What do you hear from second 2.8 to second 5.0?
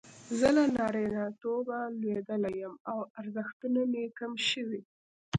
او ارزښتونه مې کم شوي.